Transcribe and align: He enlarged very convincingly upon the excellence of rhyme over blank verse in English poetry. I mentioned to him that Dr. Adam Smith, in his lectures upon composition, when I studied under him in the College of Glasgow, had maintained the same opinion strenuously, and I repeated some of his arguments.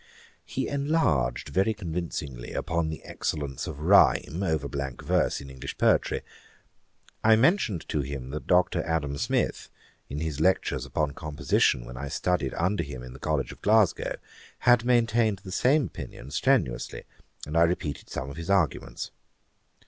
He 0.47 0.67
enlarged 0.67 1.49
very 1.49 1.75
convincingly 1.75 2.53
upon 2.53 2.89
the 2.89 3.03
excellence 3.03 3.67
of 3.67 3.81
rhyme 3.81 4.41
over 4.41 4.67
blank 4.67 5.03
verse 5.05 5.39
in 5.39 5.47
English 5.51 5.77
poetry. 5.77 6.21
I 7.23 7.35
mentioned 7.35 7.87
to 7.89 7.99
him 8.01 8.31
that 8.31 8.47
Dr. 8.47 8.81
Adam 8.81 9.15
Smith, 9.19 9.69
in 10.09 10.19
his 10.19 10.39
lectures 10.39 10.87
upon 10.87 11.11
composition, 11.13 11.85
when 11.85 11.97
I 11.97 12.07
studied 12.07 12.55
under 12.55 12.81
him 12.83 13.03
in 13.03 13.13
the 13.13 13.19
College 13.19 13.51
of 13.51 13.61
Glasgow, 13.61 14.15
had 14.65 14.83
maintained 14.83 15.41
the 15.43 15.51
same 15.51 15.85
opinion 15.85 16.31
strenuously, 16.31 17.03
and 17.45 17.55
I 17.55 17.61
repeated 17.61 18.09
some 18.09 18.27
of 18.31 18.37
his 18.37 18.49
arguments. 18.49 19.11